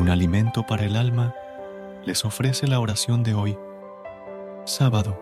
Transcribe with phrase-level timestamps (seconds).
[0.00, 1.34] Un alimento para el alma,
[2.06, 3.58] les ofrece la oración de hoy,
[4.64, 5.20] sábado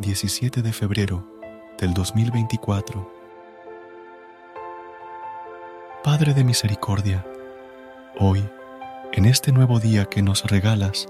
[0.00, 1.24] 17 de febrero
[1.78, 3.08] del 2024.
[6.02, 7.24] Padre de misericordia,
[8.18, 8.42] hoy,
[9.12, 11.06] en este nuevo día que nos regalas,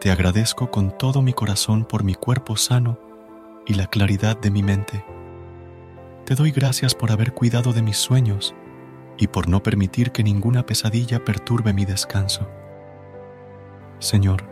[0.00, 2.98] te agradezco con todo mi corazón por mi cuerpo sano
[3.66, 5.04] y la claridad de mi mente.
[6.24, 8.54] Te doy gracias por haber cuidado de mis sueños
[9.20, 12.48] y por no permitir que ninguna pesadilla perturbe mi descanso.
[13.98, 14.44] Señor,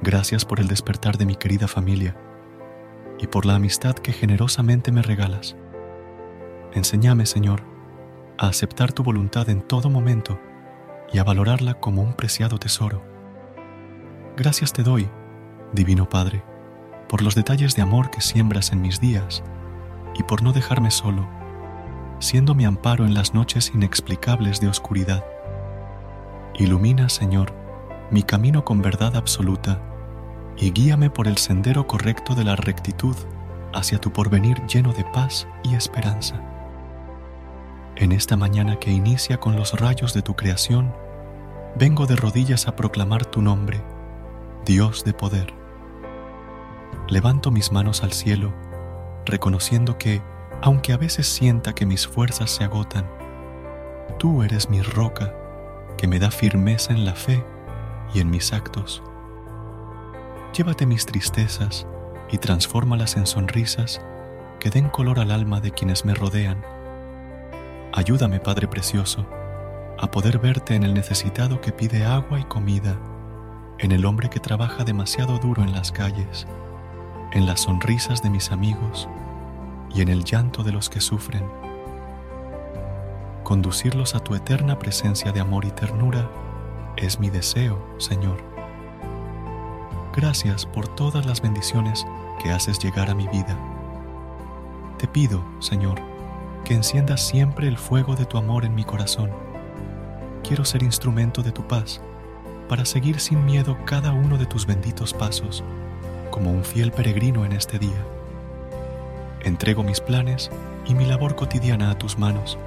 [0.00, 2.16] gracias por el despertar de mi querida familia
[3.18, 5.56] y por la amistad que generosamente me regalas.
[6.72, 7.64] Enséñame, Señor,
[8.38, 10.40] a aceptar tu voluntad en todo momento
[11.12, 13.02] y a valorarla como un preciado tesoro.
[14.36, 15.10] Gracias te doy,
[15.72, 16.44] Divino Padre,
[17.08, 19.42] por los detalles de amor que siembras en mis días
[20.14, 21.43] y por no dejarme solo
[22.24, 25.24] siendo mi amparo en las noches inexplicables de oscuridad.
[26.54, 27.52] Ilumina, Señor,
[28.10, 29.80] mi camino con verdad absoluta
[30.56, 33.14] y guíame por el sendero correcto de la rectitud
[33.74, 36.40] hacia tu porvenir lleno de paz y esperanza.
[37.96, 40.94] En esta mañana que inicia con los rayos de tu creación,
[41.76, 43.82] vengo de rodillas a proclamar tu nombre,
[44.64, 45.52] Dios de poder.
[47.08, 48.54] Levanto mis manos al cielo,
[49.26, 50.22] reconociendo que,
[50.62, 53.06] aunque a veces sienta que mis fuerzas se agotan,
[54.18, 55.34] tú eres mi roca
[55.96, 57.44] que me da firmeza en la fe
[58.14, 59.02] y en mis actos.
[60.56, 61.86] Llévate mis tristezas
[62.30, 64.00] y transfórmalas en sonrisas
[64.60, 66.64] que den color al alma de quienes me rodean.
[67.92, 69.26] Ayúdame, Padre Precioso,
[69.98, 72.96] a poder verte en el necesitado que pide agua y comida,
[73.78, 76.46] en el hombre que trabaja demasiado duro en las calles,
[77.32, 79.08] en las sonrisas de mis amigos,
[79.94, 81.44] y en el llanto de los que sufren.
[83.44, 86.30] Conducirlos a tu eterna presencia de amor y ternura
[86.96, 88.38] es mi deseo, Señor.
[90.14, 92.06] Gracias por todas las bendiciones
[92.42, 93.58] que haces llegar a mi vida.
[94.98, 96.00] Te pido, Señor,
[96.64, 99.30] que enciendas siempre el fuego de tu amor en mi corazón.
[100.42, 102.00] Quiero ser instrumento de tu paz
[102.68, 105.62] para seguir sin miedo cada uno de tus benditos pasos,
[106.30, 108.13] como un fiel peregrino en este día.
[109.44, 110.50] Entrego mis planes
[110.86, 112.58] y mi labor cotidiana a tus manos,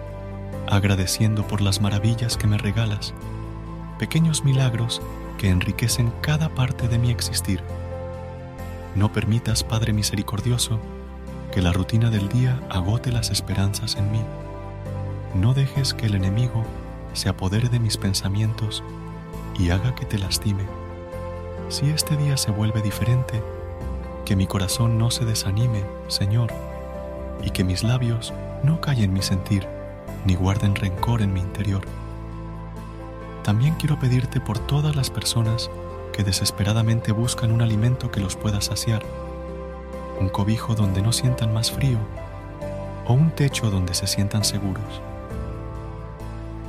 [0.68, 3.16] agradeciendo por las maravillas que me regalas,
[3.98, 5.02] pequeños milagros
[5.40, 7.64] que enriquecen cada parte de mi existir.
[8.96, 10.80] No permitas, Padre misericordioso,
[11.52, 14.22] que la rutina del día agote las esperanzas en mí.
[15.34, 16.64] No dejes que el enemigo
[17.14, 18.84] se apodere de mis pensamientos
[19.58, 20.64] y haga que te lastime.
[21.70, 23.42] Si este día se vuelve diferente,
[24.26, 26.52] que mi corazón no se desanime, Señor,
[27.44, 28.34] y que mis labios
[28.64, 29.68] no callen mi sentir,
[30.26, 31.82] ni guarden rencor en mi interior.
[33.44, 35.70] También quiero pedirte por todas las personas
[36.12, 39.04] que desesperadamente buscan un alimento que los pueda saciar,
[40.20, 42.00] un cobijo donde no sientan más frío,
[43.06, 45.02] o un techo donde se sientan seguros.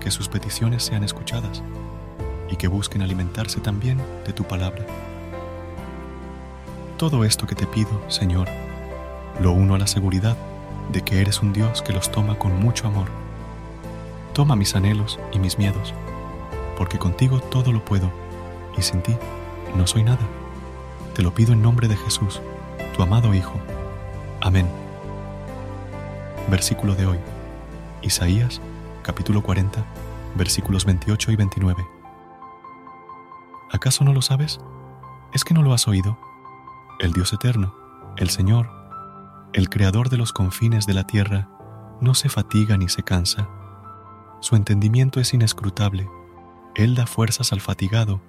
[0.00, 1.62] Que sus peticiones sean escuchadas
[2.48, 4.84] y que busquen alimentarse también de tu palabra.
[6.96, 8.48] Todo esto que te pido, Señor,
[9.40, 10.36] lo uno a la seguridad
[10.92, 13.08] de que eres un Dios que los toma con mucho amor.
[14.32, 15.94] Toma mis anhelos y mis miedos,
[16.76, 18.10] porque contigo todo lo puedo,
[18.76, 19.16] y sin ti
[19.76, 20.26] no soy nada.
[21.14, 22.40] Te lo pido en nombre de Jesús,
[22.96, 23.54] tu amado Hijo.
[24.40, 24.68] Amén.
[26.50, 27.18] Versículo de hoy.
[28.02, 28.60] Isaías,
[29.02, 29.84] capítulo 40,
[30.36, 31.86] versículos 28 y 29.
[33.70, 34.60] ¿Acaso no lo sabes?
[35.34, 36.16] ¿Es que no lo has oído?
[36.98, 37.74] el Dios eterno,
[38.16, 38.70] el Señor,
[39.54, 41.48] El creador de los confines de la tierra
[42.00, 43.48] no se fatiga ni se cansa.
[44.40, 46.06] Su entendimiento es inescrutable.
[46.74, 48.20] Él da fuerzas al fatigado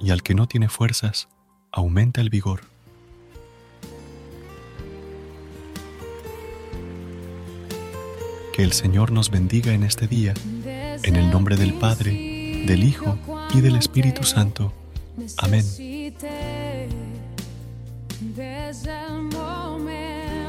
[0.00, 1.28] y al que no tiene fuerzas,
[1.70, 2.62] aumenta el vigor.
[8.54, 10.32] Que el Señor nos bendiga en este día,
[11.02, 13.18] en el nombre del Padre, del Hijo
[13.52, 14.72] y del Espíritu Santo.
[15.38, 15.64] Amén.